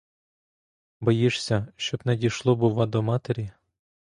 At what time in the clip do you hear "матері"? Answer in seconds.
3.01-3.51